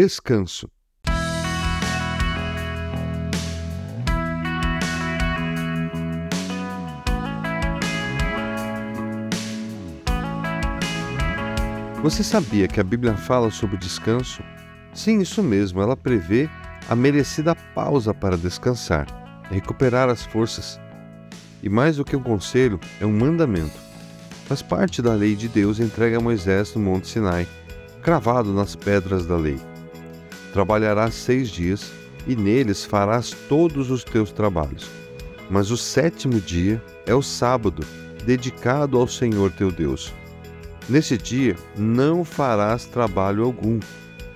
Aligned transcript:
descanso. 0.00 0.70
Você 12.00 12.22
sabia 12.22 12.68
que 12.68 12.78
a 12.78 12.84
Bíblia 12.84 13.16
fala 13.16 13.50
sobre 13.50 13.76
descanso? 13.76 14.40
Sim, 14.94 15.18
isso 15.18 15.42
mesmo, 15.42 15.82
ela 15.82 15.96
prevê 15.96 16.48
a 16.88 16.94
merecida 16.94 17.56
pausa 17.74 18.14
para 18.14 18.38
descansar, 18.38 19.08
recuperar 19.50 20.08
as 20.08 20.24
forças. 20.24 20.78
E 21.60 21.68
mais 21.68 21.96
do 21.96 22.04
que 22.04 22.14
um 22.14 22.22
conselho, 22.22 22.78
é 23.00 23.04
um 23.04 23.18
mandamento. 23.18 23.76
Faz 24.46 24.62
parte 24.62 25.02
da 25.02 25.12
lei 25.12 25.34
de 25.34 25.48
Deus 25.48 25.80
entregue 25.80 26.14
a 26.14 26.20
Moisés 26.20 26.72
no 26.72 26.80
Monte 26.80 27.08
Sinai, 27.08 27.48
cravado 28.00 28.52
nas 28.52 28.76
pedras 28.76 29.26
da 29.26 29.36
lei. 29.36 29.58
Trabalharás 30.58 31.14
seis 31.14 31.50
dias, 31.50 31.92
e 32.26 32.34
neles 32.34 32.84
farás 32.84 33.30
todos 33.48 33.92
os 33.92 34.02
teus 34.02 34.32
trabalhos. 34.32 34.90
Mas 35.48 35.70
o 35.70 35.76
sétimo 35.76 36.40
dia 36.40 36.82
é 37.06 37.14
o 37.14 37.22
sábado, 37.22 37.86
dedicado 38.24 38.98
ao 38.98 39.06
Senhor 39.06 39.52
teu 39.52 39.70
Deus. 39.70 40.12
Nesse 40.88 41.16
dia 41.16 41.54
não 41.76 42.24
farás 42.24 42.86
trabalho 42.86 43.44
algum, 43.44 43.78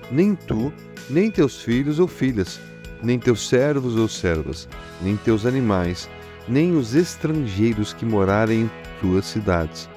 nem 0.09 0.33
tu, 0.33 0.71
nem 1.09 1.29
teus 1.29 1.61
filhos 1.61 1.99
ou 1.99 2.07
filhas, 2.07 2.57
nem 3.03 3.19
teus 3.19 3.49
servos 3.49 3.97
ou 3.97 4.07
servas, 4.07 4.69
nem 5.01 5.17
teus 5.17 5.45
animais, 5.45 6.09
nem 6.47 6.77
os 6.77 6.95
estrangeiros 6.95 7.91
que 7.91 8.05
morarem 8.05 8.61
em 8.61 8.71
tuas 9.01 9.25
cidades. 9.25 9.89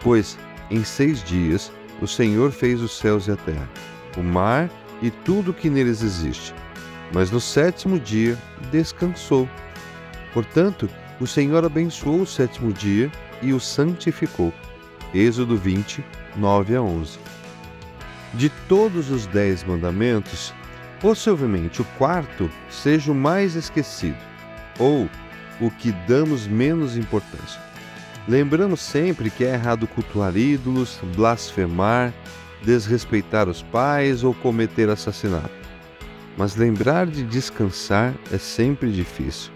Pois 0.00 0.38
em 0.70 0.82
seis 0.82 1.22
dias 1.22 1.70
o 2.00 2.06
Senhor 2.06 2.52
fez 2.52 2.80
os 2.80 2.96
céus 2.96 3.28
e 3.28 3.32
a 3.32 3.36
terra, 3.36 3.68
o 4.16 4.22
mar 4.22 4.70
e 5.02 5.10
tudo 5.10 5.50
o 5.50 5.54
que 5.54 5.68
neles 5.68 6.02
existe. 6.02 6.54
Mas 7.12 7.30
no 7.30 7.40
sétimo 7.40 8.00
dia 8.00 8.38
descansou. 8.70 9.46
Portanto, 10.32 10.88
o 11.20 11.26
Senhor 11.26 11.64
abençoou 11.64 12.22
o 12.22 12.26
sétimo 12.26 12.72
dia 12.72 13.12
e 13.42 13.52
o 13.52 13.60
santificou 13.60 14.54
Êxodo 15.14 15.56
20, 15.56 16.02
9 16.36 16.76
a 16.76 16.82
11. 16.82 17.18
De 18.34 18.48
todos 18.66 19.10
os 19.10 19.26
dez 19.26 19.62
mandamentos, 19.62 20.54
possivelmente 21.00 21.82
o 21.82 21.84
quarto 21.98 22.50
seja 22.70 23.12
o 23.12 23.14
mais 23.14 23.54
esquecido, 23.54 24.16
ou 24.78 25.08
o 25.60 25.70
que 25.70 25.92
damos 26.08 26.46
menos 26.46 26.96
importância. 26.96 27.60
Lembramos 28.26 28.80
sempre 28.80 29.28
que 29.28 29.44
é 29.44 29.52
errado 29.52 29.86
cultuar 29.86 30.34
ídolos, 30.34 30.98
blasfemar, 31.14 32.12
desrespeitar 32.64 33.48
os 33.48 33.62
pais 33.62 34.24
ou 34.24 34.34
cometer 34.34 34.88
assassinato. 34.88 35.50
Mas 36.36 36.56
lembrar 36.56 37.06
de 37.06 37.22
descansar 37.22 38.14
é 38.32 38.38
sempre 38.38 38.90
difícil. 38.90 39.50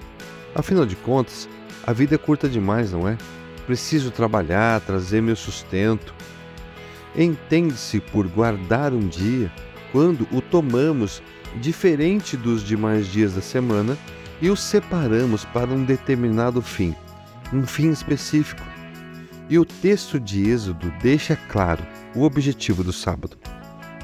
Afinal 0.54 0.84
de 0.84 0.96
contas, 0.96 1.48
a 1.86 1.92
vida 1.92 2.14
é 2.14 2.18
curta 2.18 2.48
demais, 2.48 2.92
não 2.92 3.08
é? 3.08 3.16
preciso 3.66 4.10
trabalhar, 4.10 4.80
trazer 4.80 5.20
meu 5.20 5.36
sustento. 5.36 6.14
Entende-se 7.14 8.00
por 8.00 8.26
guardar 8.28 8.94
um 8.94 9.06
dia 9.06 9.50
quando 9.90 10.26
o 10.30 10.40
tomamos 10.40 11.22
diferente 11.56 12.36
dos 12.36 12.62
demais 12.62 13.08
dias 13.08 13.34
da 13.34 13.40
semana 13.40 13.98
e 14.40 14.48
o 14.50 14.56
separamos 14.56 15.44
para 15.46 15.70
um 15.70 15.84
determinado 15.84 16.62
fim, 16.62 16.94
um 17.52 17.66
fim 17.66 17.90
específico. 17.90 18.62
E 19.48 19.58
o 19.58 19.64
texto 19.64 20.18
de 20.18 20.48
Êxodo 20.50 20.92
deixa 21.00 21.36
claro 21.36 21.86
o 22.14 22.22
objetivo 22.22 22.82
do 22.82 22.92
sábado: 22.92 23.36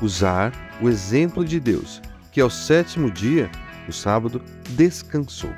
usar 0.01 0.53
o 0.81 0.89
exemplo 0.89 1.45
de 1.45 1.59
Deus, 1.59 2.01
que 2.31 2.41
ao 2.41 2.51
sétimo 2.51 3.11
dia, 3.11 3.51
o 3.89 3.93
sábado, 3.93 4.41
descansou. 4.71 5.51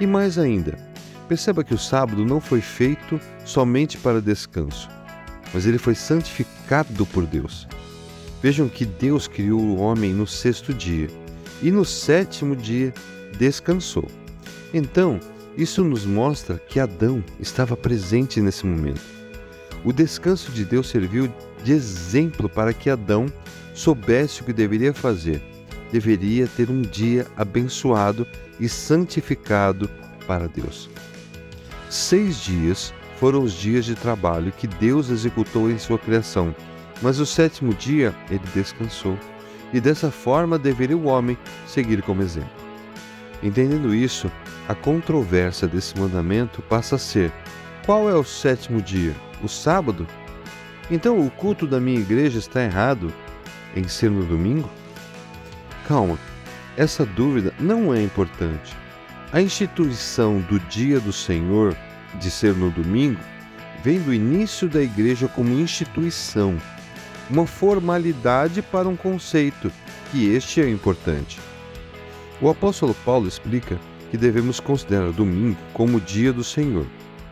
E 0.00 0.06
mais 0.06 0.38
ainda, 0.38 0.76
Perceba 1.32 1.64
que 1.64 1.72
o 1.72 1.78
sábado 1.78 2.26
não 2.26 2.42
foi 2.42 2.60
feito 2.60 3.18
somente 3.42 3.96
para 3.96 4.20
descanso, 4.20 4.86
mas 5.54 5.64
ele 5.64 5.78
foi 5.78 5.94
santificado 5.94 7.06
por 7.06 7.24
Deus. 7.24 7.66
Vejam 8.42 8.68
que 8.68 8.84
Deus 8.84 9.28
criou 9.28 9.58
o 9.58 9.78
homem 9.78 10.12
no 10.12 10.26
sexto 10.26 10.74
dia 10.74 11.08
e 11.62 11.70
no 11.70 11.86
sétimo 11.86 12.54
dia 12.54 12.92
descansou. 13.38 14.06
Então, 14.74 15.18
isso 15.56 15.84
nos 15.84 16.04
mostra 16.04 16.58
que 16.68 16.80
Adão 16.80 17.22
estava 17.38 17.76
presente 17.76 18.40
nesse 18.40 18.66
momento. 18.66 19.02
O 19.84 19.92
descanso 19.92 20.50
de 20.52 20.64
Deus 20.64 20.88
serviu 20.88 21.32
de 21.62 21.72
exemplo 21.72 22.48
para 22.48 22.72
que 22.72 22.88
Adão 22.88 23.26
soubesse 23.74 24.40
o 24.40 24.44
que 24.44 24.52
deveria 24.52 24.94
fazer. 24.94 25.42
Deveria 25.90 26.46
ter 26.46 26.70
um 26.70 26.80
dia 26.80 27.26
abençoado 27.36 28.26
e 28.58 28.68
santificado 28.68 29.90
para 30.26 30.46
Deus. 30.46 30.88
Seis 31.90 32.36
dias 32.42 32.94
foram 33.18 33.42
os 33.42 33.52
dias 33.52 33.84
de 33.84 33.94
trabalho 33.94 34.52
que 34.52 34.66
Deus 34.66 35.10
executou 35.10 35.70
em 35.70 35.78
sua 35.78 35.98
criação, 35.98 36.54
mas 37.02 37.18
o 37.18 37.26
sétimo 37.26 37.74
dia 37.74 38.14
ele 38.30 38.42
descansou, 38.54 39.18
e 39.72 39.80
dessa 39.80 40.10
forma 40.10 40.58
deveria 40.58 40.96
o 40.96 41.06
homem 41.06 41.36
seguir 41.66 42.02
como 42.02 42.22
exemplo. 42.22 42.50
Entendendo 43.42 43.94
isso, 43.94 44.30
a 44.68 44.74
controvérsia 44.74 45.66
desse 45.66 45.98
mandamento 45.98 46.62
passa 46.62 46.96
a 46.96 46.98
ser: 46.98 47.32
qual 47.84 48.08
é 48.08 48.14
o 48.14 48.24
sétimo 48.24 48.80
dia? 48.80 49.14
O 49.42 49.48
sábado? 49.48 50.06
Então 50.90 51.18
o 51.24 51.30
culto 51.30 51.66
da 51.66 51.80
minha 51.80 52.00
igreja 52.00 52.38
está 52.38 52.62
errado 52.62 53.12
em 53.74 53.88
ser 53.88 54.10
no 54.10 54.24
domingo? 54.24 54.70
Calma, 55.86 56.18
essa 56.76 57.04
dúvida 57.04 57.52
não 57.58 57.92
é 57.92 58.02
importante. 58.02 58.76
A 59.32 59.40
instituição 59.40 60.40
do 60.40 60.60
Dia 60.60 61.00
do 61.00 61.12
Senhor, 61.12 61.76
de 62.14 62.30
ser 62.30 62.54
no 62.54 62.70
domingo, 62.70 63.20
vem 63.82 63.98
do 63.98 64.12
início 64.12 64.68
da 64.68 64.82
igreja 64.82 65.26
como 65.26 65.58
instituição, 65.58 66.56
uma 67.28 67.46
formalidade 67.46 68.62
para 68.62 68.88
um 68.88 68.96
conceito, 68.96 69.72
que 70.10 70.28
este 70.28 70.60
é 70.60 70.68
importante. 70.68 71.40
O 72.40 72.48
apóstolo 72.48 72.94
Paulo 73.04 73.26
explica 73.26 73.78
que 74.12 74.18
devemos 74.18 74.60
considerar 74.60 75.10
domingo 75.10 75.56
como 75.72 75.98
dia 75.98 76.34
do 76.34 76.44
Senhor, 76.44 76.86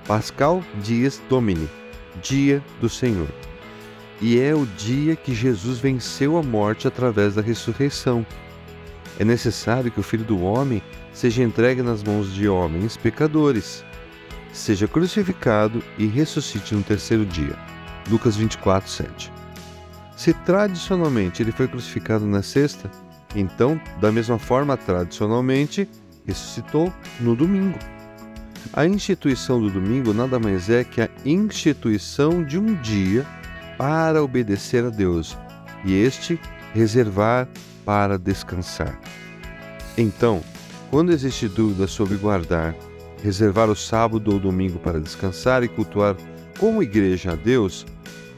Pascal 0.09 0.65
Dies 0.83 1.21
Domini, 1.29 1.69
dia 2.23 2.65
do 2.81 2.89
Senhor. 2.89 3.29
E 4.19 4.41
é 4.41 4.55
o 4.55 4.65
dia 4.65 5.15
que 5.15 5.35
Jesus 5.35 5.79
venceu 5.79 6.39
a 6.39 6.43
morte 6.43 6.89
através 6.89 7.35
da 7.35 7.43
ressurreição. 7.43 8.25
É 9.19 9.27
necessário 9.27 9.91
que 9.91 10.01
o 10.01 10.03
Filho 10.03 10.25
do 10.25 10.43
Homem 10.43 10.83
seja 11.13 11.43
entregue 11.43 11.83
nas 11.83 12.03
mãos 12.03 12.33
de 12.33 12.49
homens 12.49 12.97
pecadores, 12.97 13.85
seja 14.51 14.89
crucificado 14.89 15.85
e 15.99 16.07
ressuscite 16.07 16.75
no 16.75 16.83
terceiro 16.83 17.27
dia. 17.27 17.59
Lucas 18.09 18.37
24, 18.37 18.89
7. 18.89 19.31
Se 20.17 20.33
tradicionalmente 20.33 21.43
ele 21.43 21.53
foi 21.53 21.69
crucificado 21.69 22.25
na 22.25 22.41
sexta, 22.41 22.91
então, 23.37 23.79
da 24.01 24.11
mesma 24.11 24.39
forma, 24.39 24.79
tradicionalmente, 24.79 25.87
ressuscitou 26.31 26.93
no 27.21 27.35
domingo. 27.35 27.79
A 28.73 28.87
instituição 28.87 29.61
do 29.61 29.71
domingo 29.71 30.15
nada 30.15 30.39
mais 30.39 30.71
é 30.71 30.85
que 30.85 31.01
a 31.01 31.09
instituição 31.25 32.45
de 32.45 32.59
um 32.59 32.75
dia 32.81 33.27
para 33.77 34.23
obedecer 34.23 34.85
a 34.85 34.91
Deus 34.91 35.37
e 35.85 35.95
este 35.95 36.39
reservar 36.73 37.49
para 37.85 38.19
descansar. 38.19 39.01
Então, 39.99 40.41
quando 40.91 41.13
existe 41.13 41.49
dúvida 41.49 41.87
sobre 41.87 42.17
guardar, 42.17 42.75
reservar 43.23 43.69
o 43.69 43.77
sábado 43.77 44.33
ou 44.33 44.39
domingo 44.39 44.79
para 44.79 45.01
descansar 45.01 45.65
e 45.65 45.69
cultuar 45.69 46.17
como 46.59 46.83
igreja 46.83 47.33
a 47.33 47.35
Deus, 47.35 47.85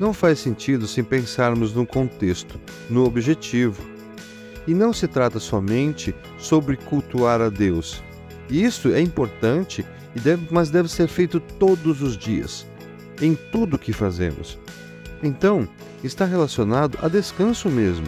não 0.01 0.15
faz 0.15 0.39
sentido 0.39 0.87
sem 0.87 1.05
pensarmos 1.05 1.75
no 1.75 1.87
contexto, 1.87 2.59
no 2.89 3.05
objetivo. 3.05 3.92
E 4.67 4.75
não 4.75 4.93
se 4.93 5.09
trata 5.09 5.41
somente 5.41 6.15
sobre 6.39 6.77
cultuar 6.77 7.41
a 7.41 7.49
Deus. 7.49 8.03
Isso 8.49 8.93
é 8.93 9.01
importante, 9.01 9.85
mas 10.51 10.71
deve 10.71 10.89
ser 10.89 11.09
feito 11.09 11.41
todos 11.41 12.03
os 12.03 12.17
dias, 12.17 12.67
em 13.21 13.35
tudo 13.35 13.79
que 13.79 13.93
fazemos. 13.93 14.59
Então, 15.23 15.69
está 16.05 16.25
relacionado 16.25 16.99
a 17.03 17.09
descanso 17.09 17.69
mesmo, 17.69 18.07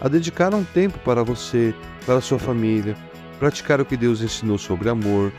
a 0.00 0.08
dedicar 0.08 0.54
um 0.54 0.64
tempo 0.64 0.98
para 1.00 1.22
você, 1.22 1.74
para 2.04 2.20
sua 2.20 2.38
família, 2.38 2.96
praticar 3.38 3.80
o 3.80 3.84
que 3.84 3.96
Deus 3.96 4.22
ensinou 4.22 4.58
sobre 4.58 4.88
amor, 4.88 5.32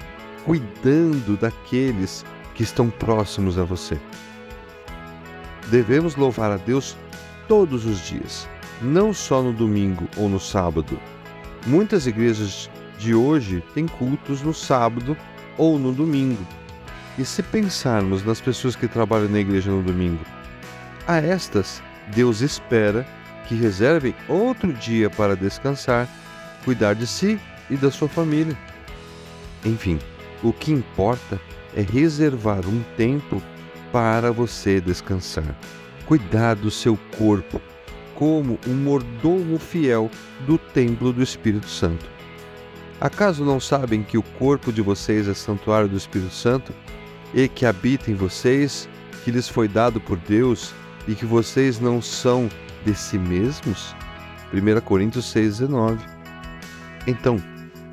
cuidando 0.45 1.37
daqueles 1.37 2.23
que 2.55 2.63
estão 2.63 2.89
próximos 2.89 3.57
a 3.59 3.63
você. 3.63 3.99
Devemos 5.69 6.15
louvar 6.15 6.51
a 6.51 6.57
Deus 6.57 6.95
todos 7.47 7.85
os 7.85 7.99
dias, 7.99 8.47
não 8.81 9.13
só 9.13 9.41
no 9.41 9.53
domingo 9.53 10.07
ou 10.17 10.29
no 10.29 10.39
sábado. 10.39 10.99
Muitas 11.65 12.07
igrejas 12.07 12.69
de 12.97 13.13
hoje 13.13 13.63
têm 13.73 13.87
cultos 13.87 14.41
no 14.41 14.53
sábado 14.53 15.17
ou 15.57 15.77
no 15.77 15.91
domingo. 15.91 16.45
E 17.17 17.25
se 17.25 17.41
pensarmos 17.41 18.23
nas 18.23 18.39
pessoas 18.39 18.75
que 18.75 18.87
trabalham 18.87 19.29
na 19.29 19.39
igreja 19.39 19.71
no 19.71 19.81
domingo, 19.81 20.23
a 21.07 21.17
estas 21.17 21.81
Deus 22.13 22.41
espera 22.41 23.05
que 23.47 23.55
reservem 23.55 24.13
outro 24.27 24.71
dia 24.73 25.09
para 25.09 25.35
descansar, 25.35 26.07
cuidar 26.63 26.93
de 26.93 27.07
si 27.07 27.39
e 27.69 27.75
da 27.75 27.89
sua 27.89 28.07
família. 28.07 28.57
Enfim, 29.65 29.99
o 30.43 30.53
que 30.53 30.71
importa 30.71 31.39
é 31.75 31.81
reservar 31.81 32.67
um 32.67 32.83
tempo 32.95 33.41
para 33.91 34.31
você 34.31 34.79
descansar. 34.79 35.57
Cuidar 36.05 36.55
do 36.55 36.69
seu 36.69 36.97
corpo 37.17 37.61
como 38.17 38.57
um 38.67 38.73
mordomo 38.73 39.59
fiel 39.59 40.09
do 40.47 40.57
templo 40.57 41.13
do 41.13 41.21
Espírito 41.21 41.69
Santo. 41.69 42.09
Acaso 42.99 43.45
não 43.45 43.59
sabem 43.59 44.01
que 44.01 44.17
o 44.17 44.23
corpo 44.23 44.73
de 44.73 44.81
vocês 44.81 45.27
é 45.27 45.35
santuário 45.35 45.87
do 45.87 45.95
Espírito 45.95 46.33
Santo 46.33 46.73
e 47.31 47.47
que 47.47 47.63
habita 47.63 48.09
em 48.09 48.15
vocês, 48.15 48.89
que 49.23 49.29
lhes 49.29 49.47
foi 49.47 49.67
dado 49.67 50.01
por 50.01 50.17
Deus 50.17 50.73
e 51.07 51.13
que 51.13 51.27
vocês 51.27 51.79
não 51.79 52.01
são 52.01 52.49
de 52.83 52.95
si 52.95 53.19
mesmos? 53.19 53.95
1 54.51 54.81
Coríntios 54.81 55.31
6,19. 55.31 55.99
Então, 57.05 57.37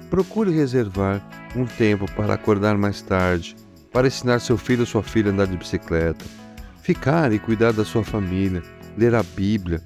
procure 0.08 0.50
reservar 0.50 1.20
um 1.54 1.66
tempo 1.66 2.10
para 2.12 2.32
acordar 2.32 2.78
mais 2.78 3.02
tarde, 3.02 3.54
para 3.92 4.06
ensinar 4.06 4.40
seu 4.40 4.56
filho 4.56 4.80
ou 4.80 4.86
sua 4.86 5.02
filha 5.02 5.30
a 5.30 5.34
andar 5.34 5.48
de 5.48 5.56
bicicleta, 5.58 6.24
ficar 6.82 7.30
e 7.30 7.38
cuidar 7.38 7.74
da 7.74 7.84
sua 7.84 8.02
família, 8.02 8.62
ler 8.96 9.14
a 9.14 9.22
Bíblia, 9.22 9.82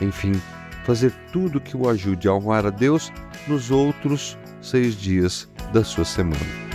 enfim, 0.00 0.32
fazer 0.84 1.12
tudo 1.32 1.60
que 1.60 1.76
o 1.76 1.88
ajude 1.88 2.28
a 2.28 2.34
honrar 2.34 2.66
a 2.66 2.70
Deus 2.70 3.12
nos 3.46 3.70
outros 3.70 4.38
seis 4.60 4.94
dias 4.94 5.48
da 5.72 5.84
sua 5.84 6.04
semana. 6.04 6.68